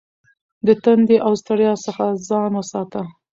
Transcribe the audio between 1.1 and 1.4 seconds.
او